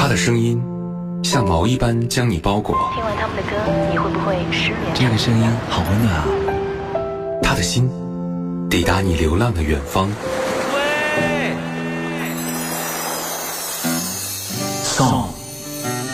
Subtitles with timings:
[0.00, 0.58] 他的声音
[1.22, 2.74] 像毛一般将你包裹。
[2.94, 3.50] 听完他们的歌，
[3.92, 4.94] 你会不会失眠？
[4.94, 6.24] 这个声音好温暖啊！
[7.42, 7.86] 他的心
[8.70, 10.08] 抵达你流浪的远方。
[10.74, 11.52] 喂
[14.82, 15.26] ，Song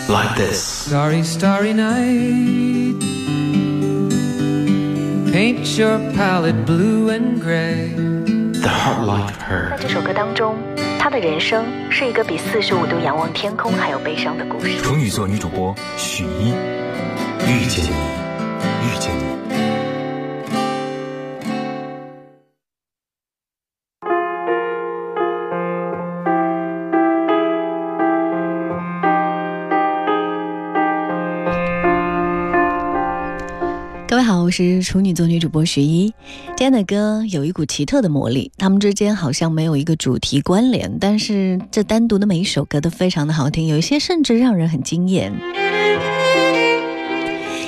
[0.09, 0.89] like this。
[0.89, 3.01] Starry, starry night.
[5.31, 7.93] Paint your palette blue and gray.
[8.51, 9.83] The heart like her 在。
[9.83, 10.57] 这首歌当中，
[10.99, 14.77] 他的人生是一个比四十五度仰望天空还要悲伤的故事。
[14.79, 16.49] 处女座女主播许一，
[17.47, 19.36] 遇见你，遇见你。
[34.47, 36.05] 我是处女座女主播徐一。
[36.55, 45.33] 今天的歌有一股奇特的魔力，他们之间好像没有一个主题关联，但是这单独的每一首歌都非常的好听，有一些甚至让人很惊艳。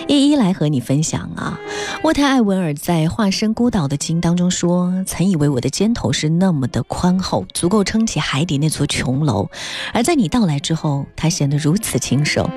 [0.09, 1.59] 一一来和你分享啊，
[2.01, 9.47] 渥太艾文尔在《化身孤岛的鲸》当中说：“曾以为我的肩头是那么的宽厚，足够撑起海底那座琼楼，
[9.93, 12.49] 而在你到来之后，它显得如此轻手。”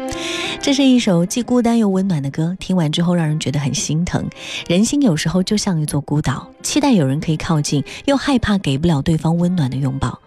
[0.63, 4.27] 这是一首既孤单又温暖的歌，听完之后让人觉得很心疼。
[4.67, 10.19] 人心有时候就像一座孤岛，期待有人可以靠近，又害怕给不了对方温暖的拥抱。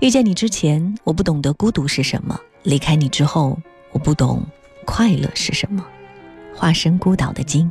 [0.00, 3.58] 遇见你之前，我不懂得孤独是什么；离开你之后，
[3.92, 4.44] 我不懂
[4.84, 5.82] 快乐是什么。
[6.56, 7.70] 化身孤岛的鲸。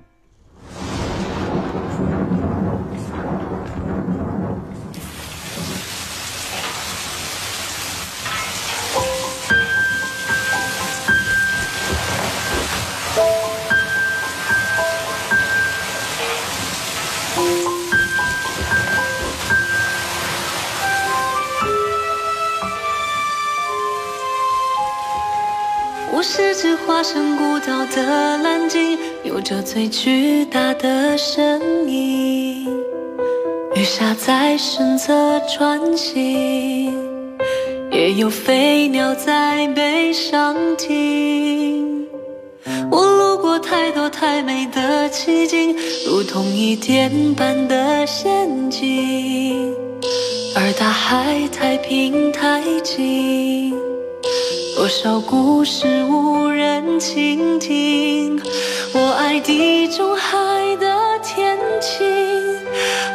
[26.85, 32.67] 化身孤岛的蓝鲸，有着最巨大的身影。
[33.75, 36.93] 鱼虾在身侧穿行，
[37.91, 42.07] 也有飞鸟在背上停。
[42.91, 45.75] 我路过太多太美的奇景，
[46.05, 49.73] 如同一电般的仙境，
[50.55, 53.82] 而大海太平太静。
[54.75, 58.41] 多少故事无人倾听？
[58.93, 60.37] 我爱地中海
[60.77, 60.87] 的
[61.23, 62.05] 天晴，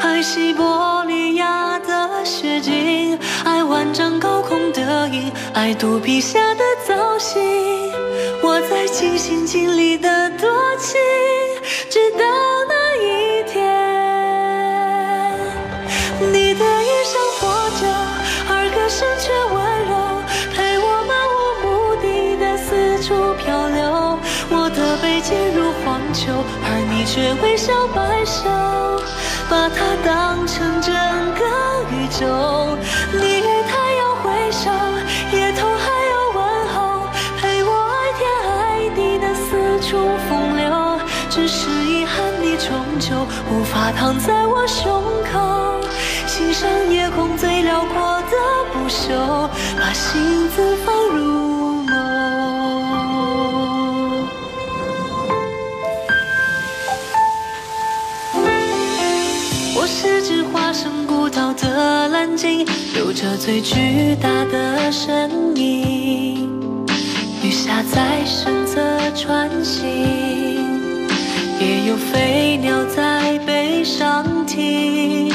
[0.01, 7.41] 爱西伯利亚的雪景，爱万丈高空的鹰，爱肚皮下的藻荇。
[8.43, 10.49] 我在尽心尽力的多
[10.79, 10.97] 情，
[27.19, 28.49] 却微笑摆首，
[29.51, 30.95] 把它当成整
[31.35, 31.43] 个
[31.91, 32.25] 宇宙。
[33.13, 34.71] 你与太阳挥手，
[35.33, 37.09] 夜头还有问候，
[37.41, 39.99] 陪我爱天爱地的四处
[40.29, 40.63] 风流。
[41.29, 42.71] 只是遗憾，你终
[43.01, 45.03] 究无法躺在我胸
[45.33, 45.81] 口，
[46.25, 48.37] 欣赏夜空最辽阔的
[48.73, 51.28] 不朽，把心字放入
[62.97, 66.49] 有着最巨大的身影。
[67.43, 68.81] 雨下在身侧
[69.15, 69.87] 穿行，
[71.61, 75.33] 也有飞鸟在背上停。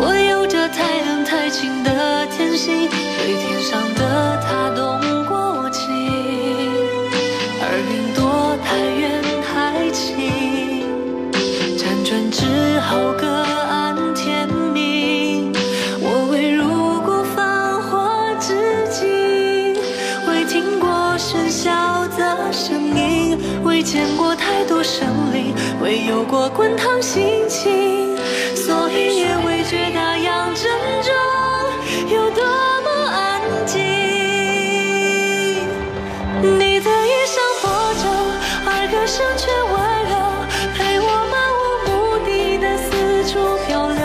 [0.00, 2.88] 我有着太冷太清的天性，
[3.18, 5.82] 对天上的他动过情，
[7.60, 8.68] 而云朵太
[9.00, 10.06] 远太轻。
[11.76, 13.37] 辗转之后各
[22.68, 28.14] 声音，未见过太多生灵，未有过滚烫心情，
[28.54, 30.70] 所以也未觉那样珍
[31.02, 31.10] 重，
[32.14, 33.80] 有多么安静。
[36.42, 37.70] 你的衣裳破
[38.02, 38.04] 旧，
[38.66, 39.72] 而歌声却温
[40.10, 40.12] 柔，
[40.76, 41.90] 陪我漫无目
[42.26, 42.28] 的
[42.58, 43.32] 的四处
[43.66, 44.04] 漂流。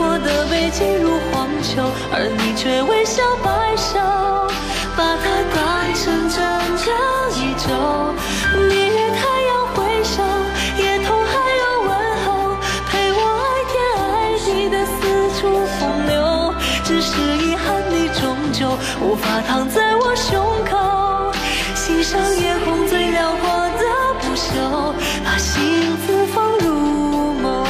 [0.00, 1.70] 我的背脊如荒丘，
[2.10, 3.22] 而你却微笑
[19.54, 21.32] 躺在我胸口，
[21.76, 23.48] 欣赏夜空最辽阔
[23.78, 23.84] 的
[24.20, 24.92] 不朽，
[25.24, 26.74] 把幸福放入
[27.34, 27.64] 梦。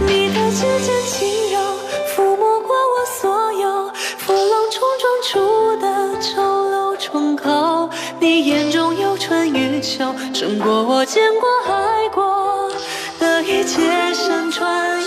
[0.00, 1.60] 你的指尖轻柔
[2.08, 3.88] 抚摸过我所有
[4.18, 7.88] 风浪冲撞出的丑陋疮口，
[8.18, 12.72] 你眼中有春与秋，胜过我见过爱过
[13.20, 15.04] 的一切山川与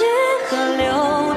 [0.47, 1.28] 河流。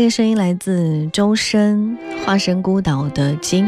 [0.00, 3.66] 这个声音来自周深《化身孤岛的鲸》。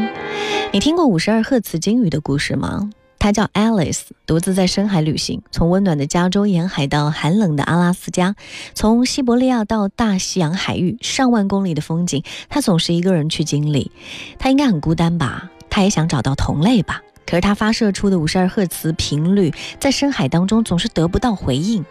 [0.71, 2.89] 你听过五十二赫兹鲸鱼的故事吗？
[3.19, 8.35] 它叫 Alice，独自在深海旅行，从温暖的加州沿海到寒冷的阿拉斯加，
[8.73, 13.91] 从西伯利亚到大西洋海域，上万公里的风景，它总是一个人去经历。
[14.39, 15.51] 它应该很孤单吧？
[15.69, 17.02] 它也想找到同类吧？
[17.25, 21.83] 可是它发射出的五十二赫兹频率，在深海当中总是得不到回应。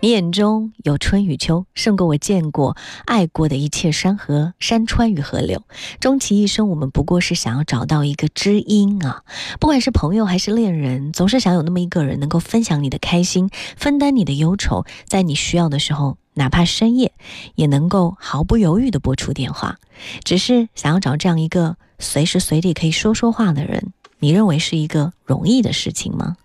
[0.00, 2.76] 你眼中有春与秋，胜过我见过、
[3.06, 5.62] 爱过的一切山河、山川与河流。
[6.00, 9.22] 终其一生，我们不过是想要找到一个知音啊！
[9.60, 17.12] 不管是朋友还是恋人，总是想有那么一个人能够分享你的开心，分担你的忧愁，在你需要的时候，哪怕深夜，
[17.54, 19.76] 也能够毫不犹豫地拨出电话。
[20.24, 23.92] 只是想要找这样一个随时随地可以说说话的人，
[24.24, 26.38] 你认为是一个容易的事情吗？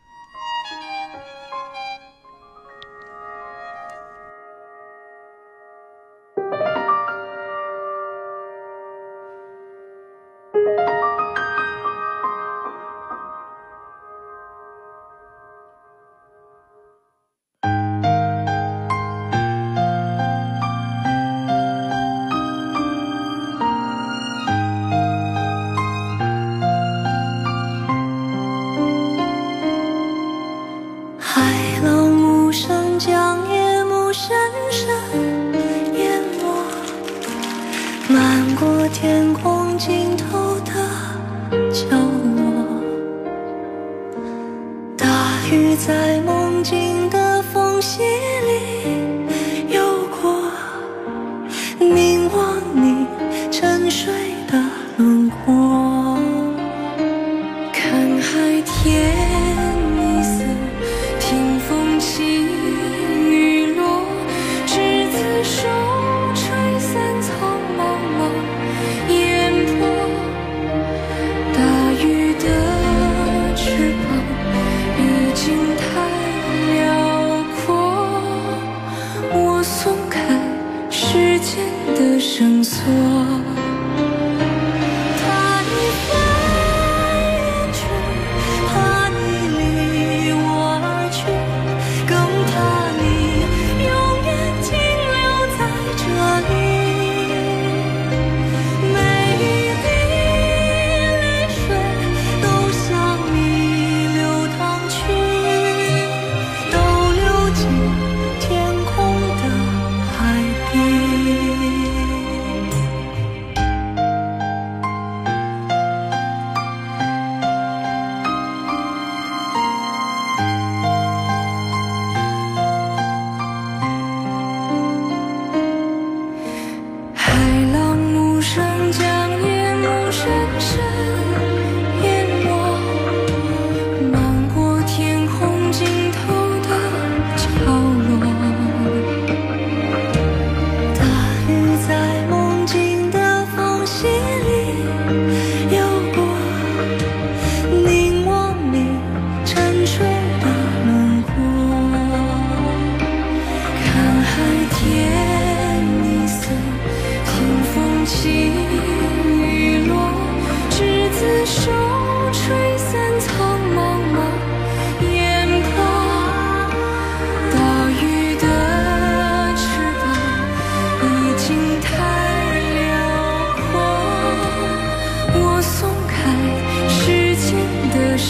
[46.59, 48.38] 安静的奉献。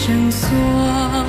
[0.00, 1.19] 绳索。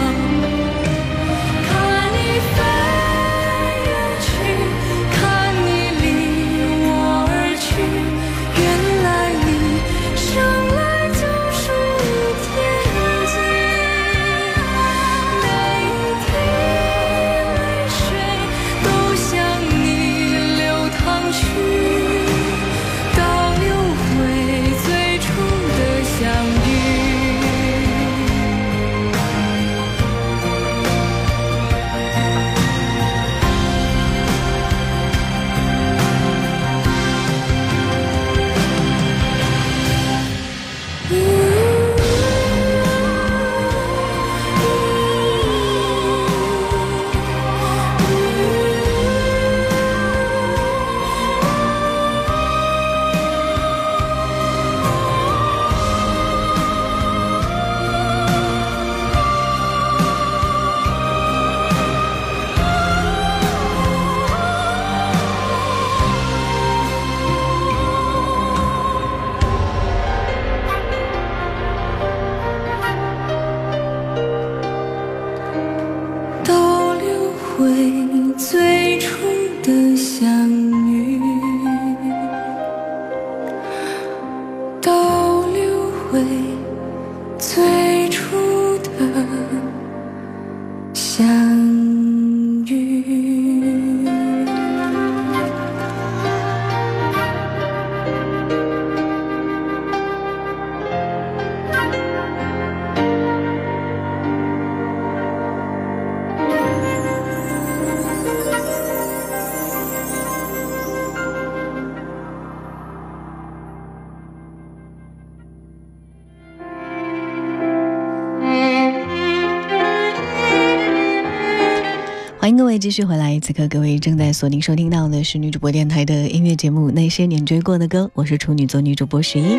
[122.82, 129.56] 继续回来，此刻各位正在锁定收听到的是女主播电台的音乐节目《那些年追过的歌》，我是处女座女主播十一。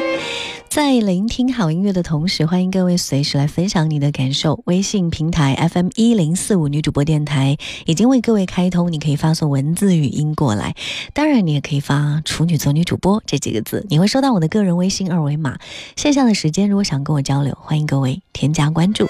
[0.68, 4.60] 在聆听好音乐的同时，欢迎各位随时来分享你的感受。
[4.66, 10.74] 微信平台 FM 一零四五女主播电台已经为各位开通，你可以发送文字语音过来，
[11.14, 15.58] 当然你也可以发“处女座女主播”这几个字，你会收到我的个人微信二维码。
[15.94, 19.06] 线下的时间，如果想跟我交流，欢迎各位添加关注。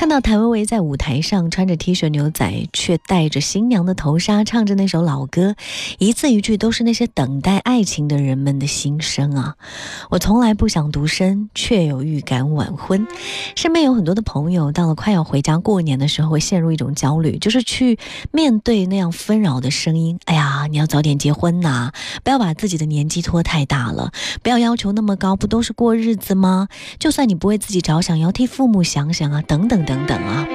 [0.00, 5.56] 看到谭维维在舞台上穿着 T 恤牛仔，却戴着新娘的头纱，唱着那首老歌，
[5.98, 9.56] 一字一句都是那些等待爱情的人们的心声啊！
[10.08, 13.06] 我从来不想独身，却有预感晚婚。
[13.54, 17.98] 身边有很多的朋友，到了快要回家过年的时候，会陷入一种焦虑，就是去
[18.32, 20.18] 面对那样纷扰的声音。
[20.24, 21.92] 哎呀，你要早点结婚呐、
[22.24, 26.68] 不要把自己的年纪拖太大了，不要要求那么高，不都是过日子吗？
[26.98, 30.46] 就算你不为自己着想，也要替父母想想啊，等等等等啊。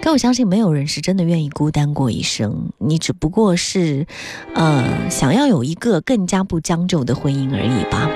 [0.00, 4.06] 可我相信没有人是真的愿意孤单过一生，你只不过是，
[4.54, 8.08] 呃，想要有一个更加不将就的婚姻而已吧。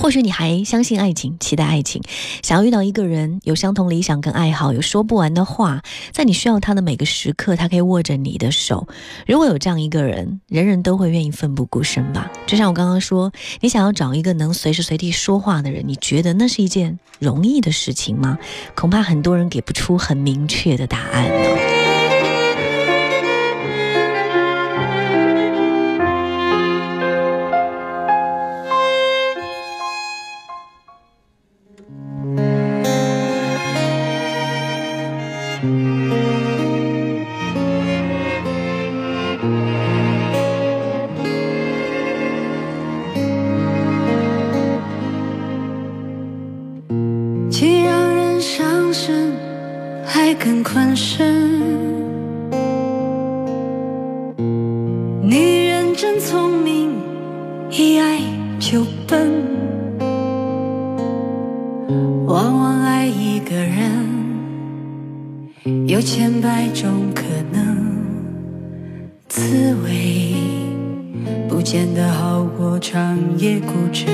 [0.00, 2.00] 或许你还相信爱情，期待爱情，
[2.42, 8.88] 想要遇到一个人有相同理想跟爱好，有说不完的话，在你需要他的每个时刻，他可以握着你的手。
[9.26, 12.32] 如果有这样一个人，人人都会愿意奋不顾身吧。
[12.46, 13.30] 就像我刚刚说，
[13.60, 18.38] 你想要找一个能随时随地说话的人，你觉得那是一件容易的事情吗？
[18.74, 21.79] 恐怕很多人给不出很明确的答案呢。
[62.30, 64.06] 往往爱一个人，
[65.88, 67.76] 有千百种可能，
[69.26, 70.22] 滋味
[71.48, 74.06] 不见得好过长夜孤枕。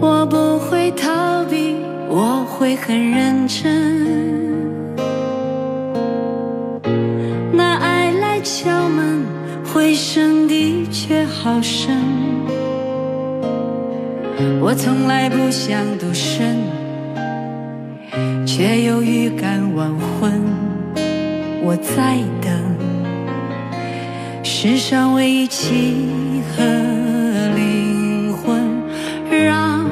[0.00, 1.74] 我不会逃避，
[2.08, 4.06] 我会很认真。
[7.52, 9.24] 那爱来敲门，
[9.74, 12.17] 回声的确好深。
[14.60, 16.56] 我从来不想独身，
[18.46, 20.32] 却有预感晚婚。
[21.64, 22.52] 我在等
[24.44, 26.64] 世上唯一契合
[27.56, 28.62] 灵魂，
[29.28, 29.84] 让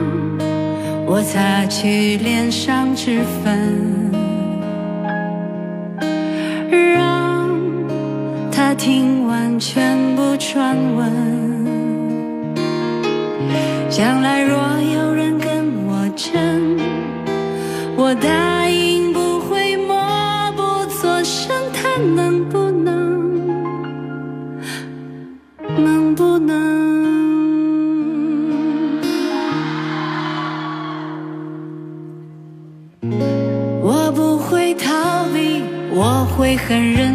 [1.06, 4.10] 我擦去脸上脂粉，
[6.70, 7.50] 让
[8.52, 11.55] 他听完全部传闻。
[13.96, 14.58] 将来若
[14.92, 16.76] 有人跟我争，
[17.96, 19.96] 我答应不会默
[20.54, 21.50] 不作声。
[21.72, 22.84] 他能不能？
[25.78, 26.60] 能不能？
[33.80, 35.62] 我不会逃避，
[35.94, 37.05] 我会很认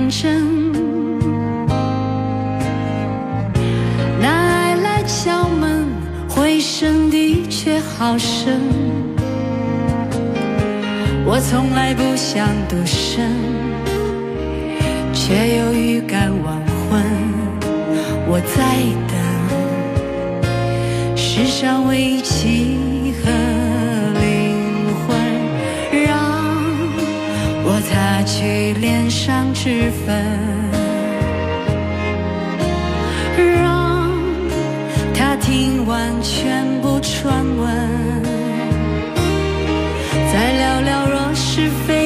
[7.64, 8.60] 却好深。
[11.24, 13.30] 我从来不想独身，
[15.14, 16.58] 却又预感晚
[16.90, 17.00] 婚。
[18.28, 19.16] 我在等
[21.16, 23.30] 世上唯一契合
[24.20, 24.58] 灵
[25.06, 25.16] 魂，
[26.04, 26.10] 让
[27.64, 30.10] 我擦去脸上脂粉，
[33.38, 34.10] 让
[35.14, 38.24] 他听完全传闻，
[40.32, 42.01] 再聊聊若是非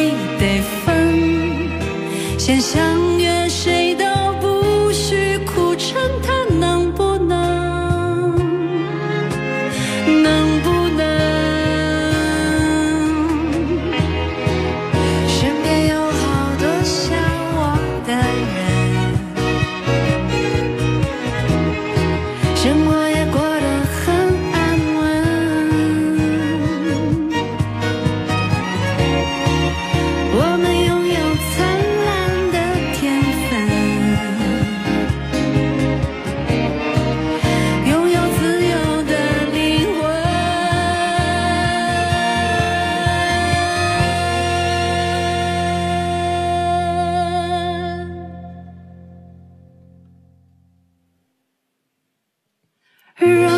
[53.18, 53.50] 让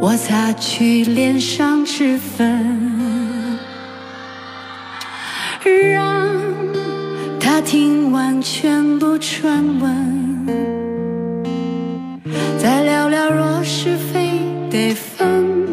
[0.00, 2.98] 我擦去脸上脂粉。
[5.92, 6.28] 让
[7.38, 10.46] 他听完全部传闻，
[12.58, 15.68] 再聊聊若是非得分，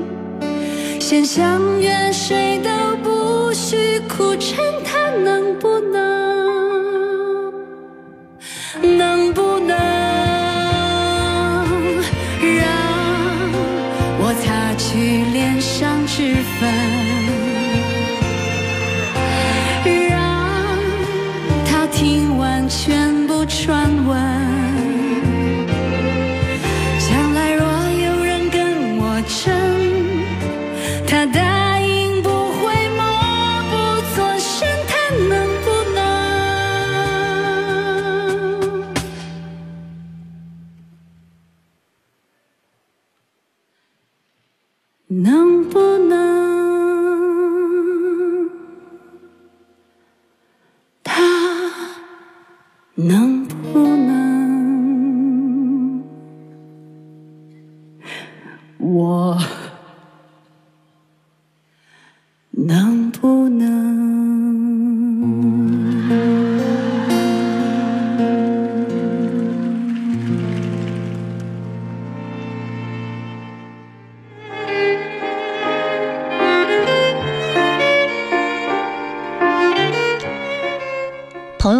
[0.99, 4.63] 先相约谁都不许苦撑，
[62.59, 63.76] 能不能？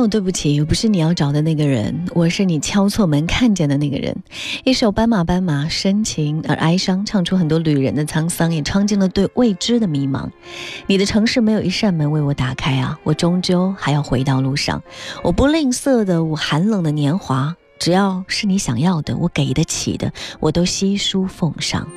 [0.10, 4.16] 对不起，我不是你要找的那个人，我是你敲错门看见的那个人。
[4.64, 10.30] 一首《斑马斑马》，深情而哀伤，唱出很多旅人的沧桑，也唱尽了对未知的迷茫。
[10.86, 14.82] 你的城市没有一扇门为我打开啊，我终究还要回到路上。
[15.24, 21.88] 我不吝啬的，我寒冷的年华，只要是你想要的，我给得起的，我都悉数奉上。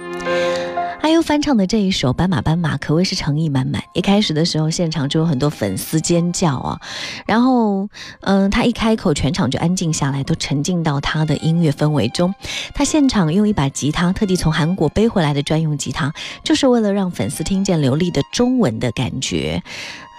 [1.02, 3.82] 阿优翻唱的这一首《斑马斑马》可谓是诚意满满。
[3.94, 6.78] 一开始的时候，现场就有很多粉丝尖叫啊，
[7.26, 7.88] 然后，
[8.20, 12.34] 嗯、他一开口，全场就安静下来，都沉浸到他的音乐氛围中。
[12.74, 16.12] 他现场用一把吉他，特地从韩国背回来的专用吉他，
[16.44, 19.62] 就是为了让粉丝听见流利的中文的感觉。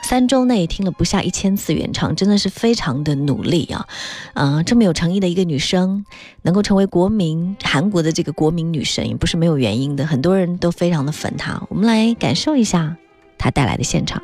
[0.02, 3.88] 三周内听了不下一千次原唱，真的是非常的努力啊！
[4.34, 6.06] 啊、这么有诚意的一个女生，
[6.42, 10.06] 能够成为国民韩国的这个国民女神，也不是没有原因的。
[10.06, 11.62] 很多人都非常的粉她。
[11.70, 12.98] 我们来感受一下
[13.38, 14.22] 她带来的现场。